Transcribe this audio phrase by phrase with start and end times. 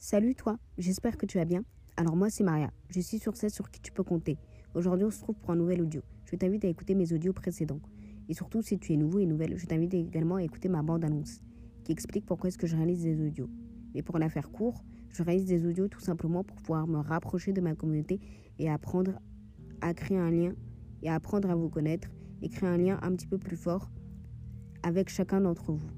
[0.00, 1.64] Salut toi, j'espère que tu vas bien.
[1.96, 4.38] Alors moi c'est Maria, je suis sur celle sur qui tu peux compter.
[4.76, 6.02] Aujourd'hui on se trouve pour un nouvel audio.
[6.24, 7.80] Je t'invite à écouter mes audios précédents.
[8.28, 11.40] Et surtout si tu es nouveau et nouvelle, je t'invite également à écouter ma bande-annonce
[11.82, 13.50] qui explique pourquoi est-ce que je réalise des audios.
[13.92, 17.52] Mais pour la faire court, je réalise des audios tout simplement pour pouvoir me rapprocher
[17.52, 18.20] de ma communauté
[18.60, 19.18] et apprendre
[19.80, 20.52] à créer un lien
[21.02, 22.08] et apprendre à vous connaître
[22.40, 23.90] et créer un lien un petit peu plus fort
[24.84, 25.90] avec chacun d'entre vous.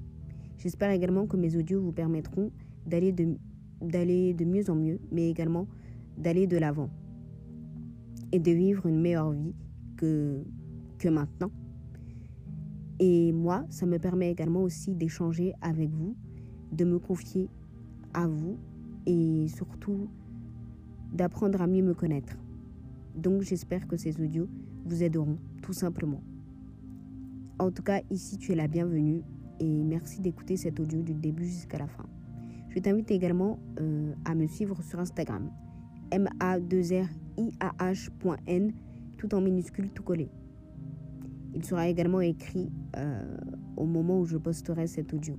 [0.57, 2.51] J'espère également que mes audios vous permettront
[2.87, 3.37] d'aller de,
[3.81, 5.67] d'aller de mieux en mieux, mais également
[6.17, 6.89] d'aller de l'avant
[8.31, 9.53] et de vivre une meilleure vie
[9.97, 10.43] que,
[11.05, 11.51] maintenant.
[12.99, 16.15] Et moi, ça me permet également aussi d'échanger avec vous,
[16.71, 17.49] de me confier
[18.13, 18.57] à vous
[19.05, 20.07] et surtout
[21.11, 22.37] d'apprendre à mieux me connaître.
[23.15, 24.47] Donc j'espère que ces audios
[24.85, 26.21] vous aideront tout simplement.
[27.59, 29.21] En tout cas, ici tu es la bienvenue
[29.59, 32.05] et merci d'écouter cet audio du début jusqu'à la fin.
[32.71, 35.51] Je t'invite également euh, à me suivre sur Instagram,
[36.13, 38.73] ma2riah.n,
[39.17, 40.29] tout en minuscule, tout collé.
[41.53, 43.37] Il sera également écrit euh,
[43.75, 45.37] au moment où je posterai cet audio.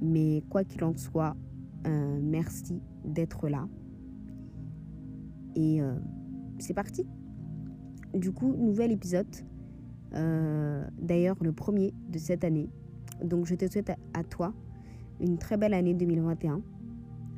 [0.00, 1.36] Mais quoi qu'il en soit,
[1.86, 3.68] euh, merci d'être là.
[5.54, 5.80] Et
[6.58, 7.06] c'est parti.
[8.14, 9.26] Du coup, nouvel épisode.
[10.12, 12.70] D'ailleurs, le premier de cette année.
[13.22, 14.54] Donc, je te souhaite à toi
[15.20, 16.62] une très belle année 2021.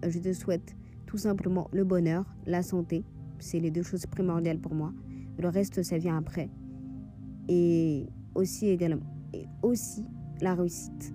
[0.06, 3.05] Je te souhaite tout simplement le bonheur, la santé.
[3.39, 4.92] C'est les deux choses primordiales pour moi.
[5.39, 6.48] Le reste, ça vient après.
[7.48, 9.02] Et aussi également,
[9.33, 10.05] et aussi
[10.41, 11.14] la réussite.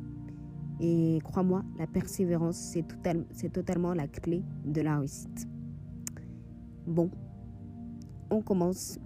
[0.79, 5.47] Et crois-moi, la persévérance, c'est total, totalement la clé de la réussite.
[6.85, 7.09] Bon,
[8.29, 8.99] on commence.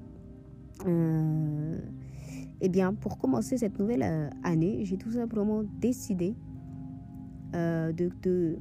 [0.85, 1.79] Euh,
[2.59, 6.35] eh bien, pour commencer cette nouvelle euh, année, j'ai tout simplement décidé
[7.55, 8.55] euh, de te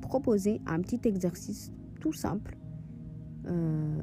[0.00, 2.56] proposer un petit exercice tout simple,
[3.46, 4.02] euh,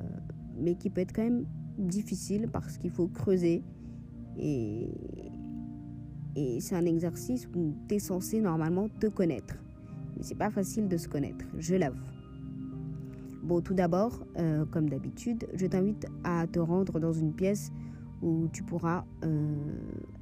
[0.58, 1.46] mais qui peut être quand même
[1.78, 3.64] difficile parce qu'il faut creuser.
[4.38, 4.92] Et,
[6.36, 9.56] et c'est un exercice où tu es censé normalement te connaître.
[10.16, 11.98] Mais c'est pas facile de se connaître, je l'avoue.
[13.44, 17.72] Bon, tout d'abord, euh, comme d'habitude, je t'invite à te rendre dans une pièce
[18.22, 19.06] où tu pourras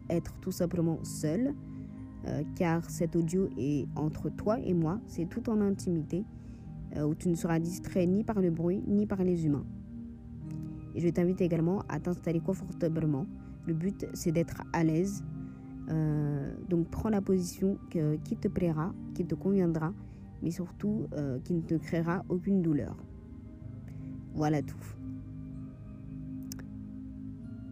[0.09, 1.53] être tout simplement seul
[2.25, 6.25] euh, car cet audio est entre toi et moi, c'est tout en intimité,
[6.95, 9.65] euh, où tu ne seras distrait ni par le bruit ni par les humains.
[10.95, 13.27] Et je t'invite également à t'installer confortablement.
[13.65, 15.23] Le but, c'est d'être à l'aise.
[15.89, 19.93] Euh, donc prends la position qui te plaira, qui te conviendra,
[20.41, 21.07] mais surtout
[21.43, 22.95] qui ne te créera aucune douleur.
[24.33, 24.75] Voilà tout.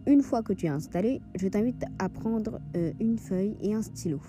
[0.06, 2.60] Une fois que tu es installé, je t'invite à prendre
[3.00, 4.20] une feuille et un stylo.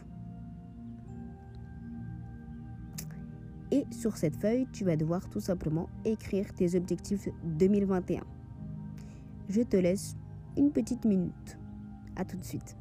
[3.71, 8.23] Et sur cette feuille, tu vas devoir tout simplement écrire tes objectifs 2021.
[9.49, 10.15] Je te laisse
[10.57, 11.57] une petite minute.
[12.15, 12.75] À tout de suite.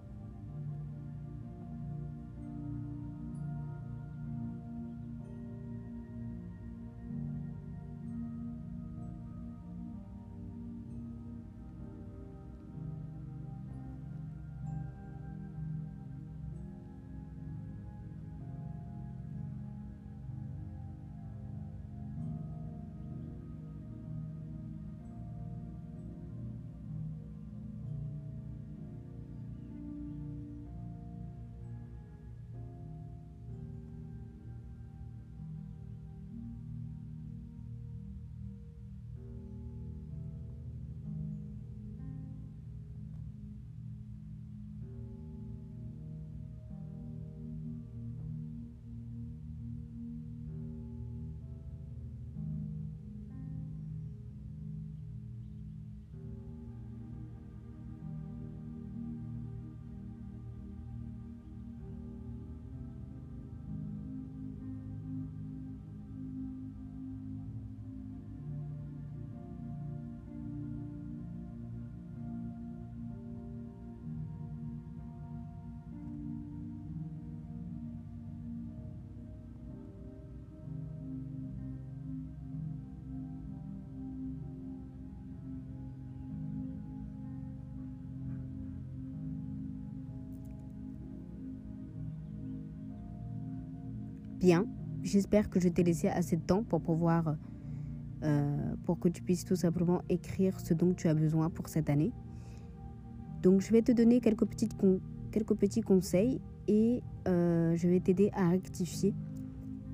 [94.38, 94.66] Bien,
[95.02, 97.36] j'espère que je t'ai laissé assez de temps pour pouvoir,
[98.22, 101.88] euh, pour que tu puisses tout simplement écrire ce dont tu as besoin pour cette
[101.88, 102.12] année.
[103.42, 104.76] Donc je vais te donner quelques, petites
[105.32, 109.14] quelques petits conseils et euh, je vais t'aider à rectifier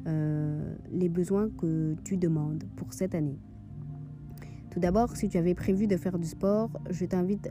[0.09, 3.39] euh, les besoins que tu demandes pour cette année.
[4.71, 7.49] Tout d'abord, si tu avais prévu de faire du sport, je t'invite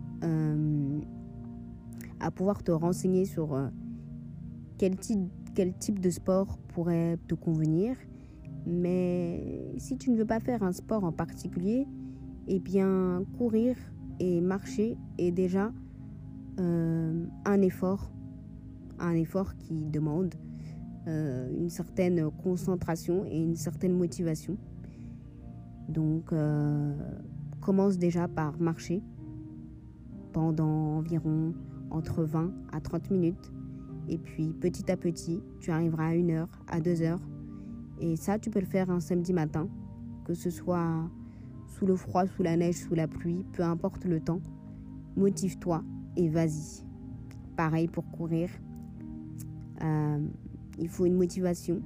[2.20, 3.70] à pouvoir te renseigner sur
[4.78, 7.96] quel, type, quel type de sport pourrait te convenir.
[8.66, 11.88] Mais si tu ne veux pas faire un sport en particulier,
[12.48, 13.76] eh bien, courir
[14.20, 15.72] et marcher est déjà
[16.58, 18.12] un effort,
[19.00, 20.36] un effort qui demande
[21.08, 24.58] une certaine concentration et une certaine motivation.
[25.92, 26.94] Donc, euh,
[27.60, 29.04] commence déjà par marcher
[30.32, 31.54] pendant environ
[31.90, 33.52] entre 20 à 30 minutes.
[34.12, 37.22] Et puis, petit à petit, tu arriveras à 1 heure, à 2 heures.
[38.02, 39.70] Et ça, tu peux le faire un samedi matin,
[40.26, 41.10] que ce soit
[41.68, 44.42] sous le froid, sous la neige, sous la pluie, peu importe le temps.
[45.16, 45.82] Motive-toi
[46.18, 46.84] et vas-y.
[47.56, 48.50] Pareil pour courir.
[49.82, 50.20] Euh,
[50.78, 51.82] il faut une motivation,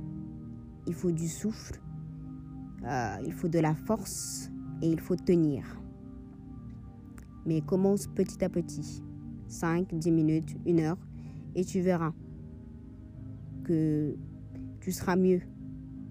[0.87, 1.79] il faut du souffle,
[2.85, 4.49] euh, il faut de la force
[4.81, 5.63] et il faut tenir.
[7.45, 9.03] Mais commence petit à petit.
[9.47, 10.97] 5, 10 minutes, 1 heure.
[11.55, 12.13] Et tu verras
[13.63, 14.15] que
[14.81, 15.41] tu seras mieux.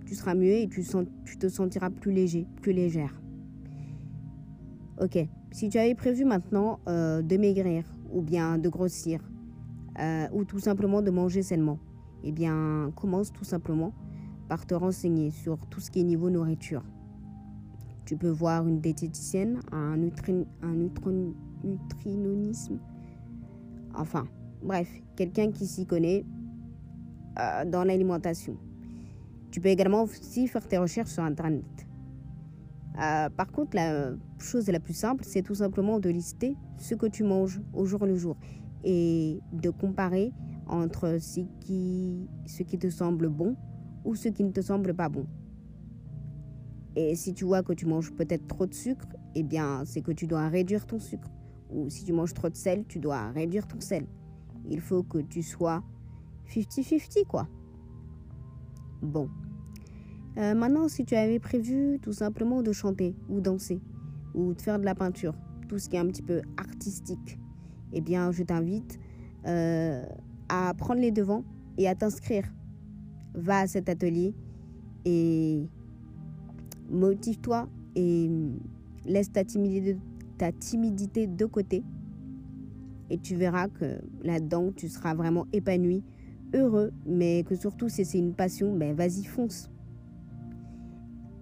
[0.06, 0.84] Tu seras mieux et tu,
[1.24, 3.22] tu te sentiras plus léger, plus légère.
[5.00, 5.18] Ok.
[5.50, 9.20] Si tu avais prévu maintenant euh, de maigrir ou bien de grossir
[10.00, 11.78] euh, ou tout simplement de manger sainement,
[12.24, 13.92] eh bien, commence tout simplement
[14.48, 16.82] par te renseigner sur tout ce qui est niveau nourriture.
[18.04, 20.74] Tu peux voir une diététicienne, un, nutri un
[23.94, 24.26] enfin,
[24.64, 26.24] bref, quelqu'un qui s'y connaît
[27.38, 28.56] euh, dans l'alimentation.
[29.50, 31.64] Tu peux également aussi faire tes recherches sur Internet.
[33.00, 37.06] Euh, par contre, la chose la plus simple, c'est tout simplement de lister ce que
[37.06, 38.36] tu manges au jour le jour
[38.84, 40.32] et de comparer
[40.66, 43.56] entre ce qui, ce qui te semble bon
[44.04, 45.26] ou ce qui ne te semble pas bon.
[46.96, 50.12] Et si tu vois que tu manges peut-être trop de sucre, eh bien, c'est que
[50.12, 51.28] tu dois réduire ton sucre.
[51.70, 54.06] Ou si tu manges trop de sel, tu dois réduire ton sel.
[54.68, 55.82] Il faut que tu sois
[56.48, 57.48] 50-50, quoi.
[59.02, 59.28] Bon.
[60.36, 63.80] Euh, maintenant, si tu avais prévu tout simplement de chanter ou danser
[64.34, 65.34] ou de faire de la peinture,
[65.68, 67.38] tout ce qui est un petit peu artistique,
[67.92, 68.98] eh bien, je t'invite
[69.46, 70.04] euh,
[70.48, 71.44] à prendre les devants
[71.78, 72.52] et à t'inscrire
[73.34, 74.34] va à cet atelier
[75.04, 75.68] et
[76.90, 78.30] motive-toi et
[79.04, 79.96] laisse ta timidité,
[80.38, 81.82] ta timidité de côté.
[83.14, 86.02] Et tu verras que là-dedans, tu seras vraiment épanoui,
[86.52, 89.70] heureux, mais que surtout, si c'est une passion, ben vas-y, fonce.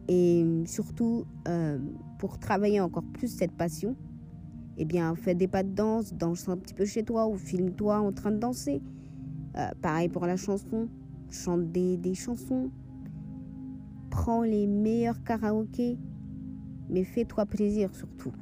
[0.07, 1.79] Et surtout, euh,
[2.19, 3.97] pour travailler encore plus cette passion,
[4.77, 8.01] eh bien, fais des pas de danse, danse un petit peu chez toi ou filme-toi
[8.01, 8.83] en train de danser.
[9.57, 10.91] Euh, pareil pour la chanson,
[11.31, 12.71] chante des, chansons,
[14.11, 15.97] prends les meilleurs karaokés,
[16.91, 18.33] mais fais-toi plaisir surtout.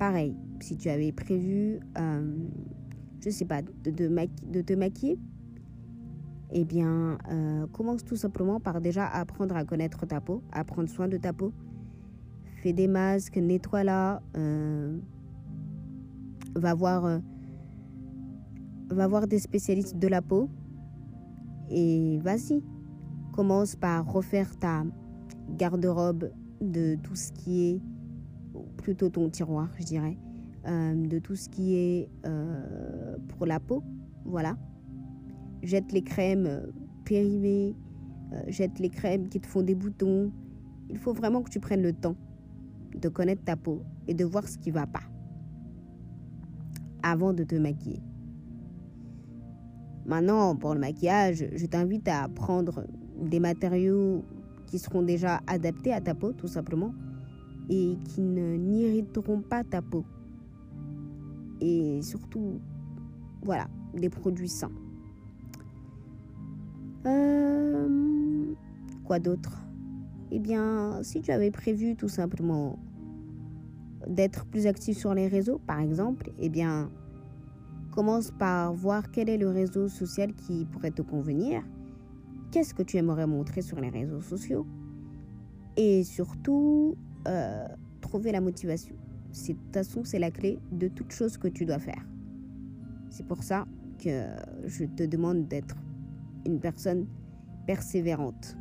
[0.00, 0.34] Pareil,
[0.64, 2.36] si tu avais prévu, euh,
[3.20, 3.90] je sais pas, de,
[4.62, 5.18] te maquiller,
[6.52, 10.88] eh bien, euh, commence tout simplement par déjà apprendre à connaître ta peau, à prendre
[10.88, 11.52] soin de ta peau.
[12.62, 14.98] Fais des masques, nettoie-la, euh,
[16.54, 17.20] va voir,
[18.88, 20.48] va voir des spécialistes de la peau
[21.68, 22.62] et vas-y,
[23.32, 24.84] commence par refaire ta
[25.50, 26.30] garde-robe
[26.62, 27.80] de tout ce qui est,
[28.78, 30.16] plutôt ton tiroir, je dirais,
[30.66, 33.82] de tout ce qui est euh, pour la peau.
[34.24, 34.56] Voilà.
[35.62, 36.66] Jette les crèmes euh,
[37.04, 37.74] périmées,
[38.48, 40.32] jette les crèmes qui te font des boutons.
[40.90, 42.16] Il faut vraiment que tu prennes le temps
[42.94, 45.02] de connaître ta peau et de voir ce qui va pas
[47.02, 48.00] avant de te maquiller.
[50.06, 52.84] Maintenant, pour le maquillage, je t'invite à prendre
[53.22, 54.24] des matériaux
[54.66, 56.94] qui seront déjà adaptés à ta peau, tout simplement,
[57.70, 60.04] et qui n'irriteront pas ta peau.
[61.60, 62.60] Et surtout,
[63.42, 64.72] voilà, des produits sains.
[67.06, 68.54] Euh,
[69.04, 69.62] quoi d'autre?
[70.30, 72.78] Eh bien, si tu avais prévu tout simplement
[74.08, 76.90] d'être plus actif sur les réseaux, par exemple, eh bien,
[77.94, 81.62] Commence par voir quel est le réseau social qui pourrait te convenir.
[82.50, 84.66] Qu'est-ce que tu aimerais montrer sur les réseaux sociaux?
[85.76, 86.96] Et surtout,
[87.28, 87.68] euh,
[88.00, 88.96] trouver la motivation.
[89.34, 92.06] De toute façon, c'est la clé de toute chose que tu dois faire.
[93.10, 93.66] C'est pour ça
[93.98, 94.28] que
[94.66, 95.76] je te demande d'être
[96.46, 97.06] une personne
[97.66, 98.56] persévérante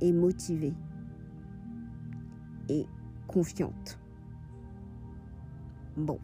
[0.00, 0.74] et motivée
[2.68, 2.86] et
[3.26, 3.98] confiante.
[5.96, 6.18] Bon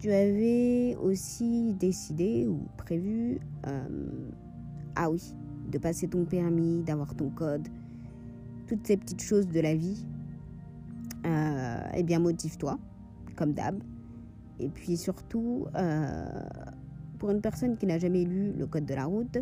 [0.00, 4.08] tu avais aussi décidé ou prévu, euh,
[4.96, 5.34] ah oui,
[5.70, 7.68] de passer ton permis, d'avoir ton code,
[8.66, 10.06] toutes ces petites choses de la vie,
[11.24, 12.78] eh bien motive-toi,
[13.36, 13.82] comme d'hab.
[14.60, 16.24] Et puis surtout, euh,
[17.18, 19.38] pour une personne qui n'a jamais lu le code de la route,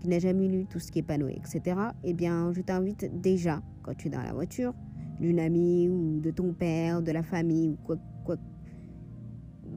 [0.00, 3.62] qui n'a jamais lu tout ce qui est panneau, etc., eh bien, je t'invite déjà,
[3.82, 4.72] quand tu es dans la voiture,
[5.20, 8.36] d'une amie ou de ton père, de la famille ou quoi, quoi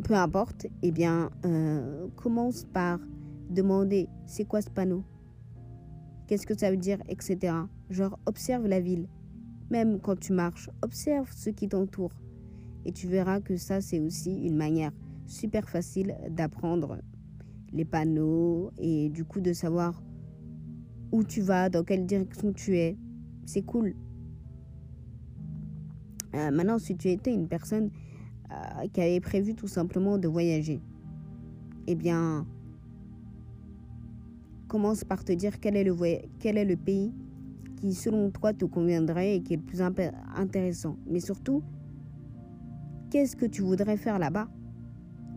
[0.04, 3.00] peu importe, eh bien, euh, commence par
[3.50, 5.04] demander c'est quoi ce panneau?
[6.28, 7.54] Qu'est-ce que ça veut dire, etc.
[7.90, 9.08] Genre, observe la ville.
[9.70, 12.14] Même quand tu marches, observe ce qui t'entoure.
[12.86, 14.92] Et tu verras que ça, c'est aussi une manière
[15.26, 17.00] super facile d'apprendre
[17.74, 20.02] les panneaux et du coup de savoir
[21.12, 22.98] où tu vas, dans quelle direction tu es.
[23.46, 23.94] C'est cool.
[26.36, 27.90] Euh, maintenant, si tu étais une personne
[28.52, 30.82] euh, qui avait prévu tout simplement de voyager,
[31.88, 32.46] eh bien,
[34.68, 35.96] commence par te dire quel est le,
[36.40, 37.14] quel est le pays
[37.78, 40.98] qui, selon toi, te conviendrait et qui est le plus intéressant.
[41.08, 41.64] Mais surtout,
[43.10, 44.48] qu'est-ce que tu voudrais faire là-bas?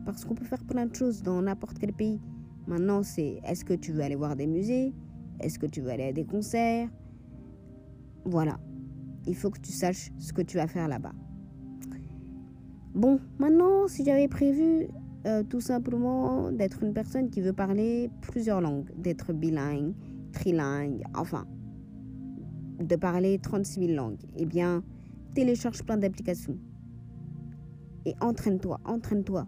[0.05, 2.21] Parce qu'on peut faire plein de choses dans n'importe quel pays.
[2.67, 4.93] Maintenant, c'est est-ce que tu veux aller voir des musées?
[5.41, 6.89] Est-ce que tu veux aller à des concerts?
[8.25, 8.59] Voilà.
[9.27, 11.13] Il faut que tu saches ce que tu vas faire là-bas.
[12.95, 14.89] Bon, maintenant, si j'avais prévu
[15.27, 19.95] euh, tout simplement d'être une personne qui veut parler plusieurs langues, d'être bilingue,
[20.33, 21.47] trilingue, enfin,
[22.81, 24.83] de parler 36 000 langues, eh bien,
[25.35, 26.59] télécharge plein d'applications.
[28.07, 29.47] Et entraîne-toi, entraîne-toi.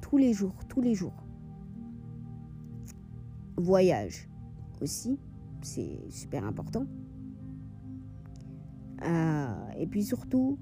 [0.00, 1.24] Tous les jours, tous les jours.
[3.56, 4.28] Voyage
[4.80, 5.18] aussi,
[5.60, 6.86] c'est super important.
[9.04, 10.58] Euh, et puis surtout,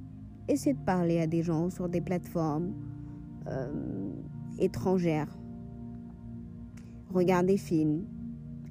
[0.48, 2.72] essaie de parler à des gens sur des plateformes.
[3.46, 4.12] Euh,
[4.58, 5.28] étrangère.
[7.10, 8.04] Regarde des films,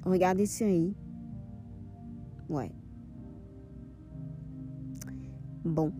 [0.04, 0.94] regarde des séries.
[2.48, 2.70] Ouais.
[5.68, 5.92] Bon,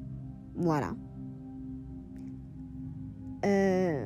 [0.57, 0.95] voilà.
[3.45, 4.03] Euh,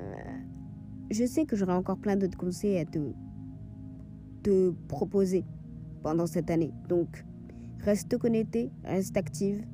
[1.10, 5.44] je sais que j'aurai encore plein d'autres conseils à te, proposer
[6.02, 6.72] pendant cette année.
[6.88, 7.24] Donc,
[7.78, 9.64] reste connecté, reste active.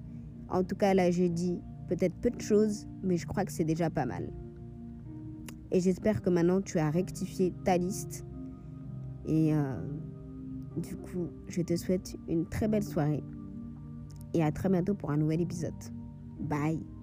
[0.51, 3.65] En tout cas, là, je dis peut-être peu de choses, mais je crois que c'est
[3.65, 4.31] déjà pas mal.
[5.73, 8.27] Et j'espère que maintenant tu as rectifié ta liste.
[9.27, 9.81] Et euh,
[10.77, 13.25] du coup, je te souhaite une très belle soirée.
[14.35, 15.75] Et à très bientôt pour un nouvel épisode.
[16.39, 16.98] Bye